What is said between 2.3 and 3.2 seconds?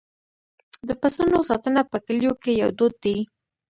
کې یو دود دی.